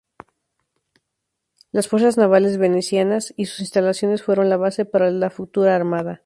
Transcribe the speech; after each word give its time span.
Las 1.71 1.87
fuerzas 1.87 2.17
navales 2.17 2.57
venecianas 2.57 3.35
y 3.37 3.45
sus 3.45 3.59
instalaciones 3.59 4.23
fueron 4.23 4.49
la 4.49 4.57
base 4.57 4.83
para 4.83 5.11
la 5.11 5.29
futura 5.29 5.75
armada. 5.75 6.19